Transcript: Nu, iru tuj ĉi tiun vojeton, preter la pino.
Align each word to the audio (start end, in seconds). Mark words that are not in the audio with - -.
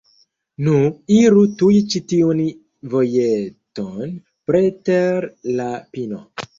Nu, 0.67 0.71
iru 1.17 1.43
tuj 1.59 1.75
ĉi 1.93 2.01
tiun 2.15 2.43
vojeton, 2.97 4.19
preter 4.53 5.33
la 5.63 5.73
pino. 5.97 6.25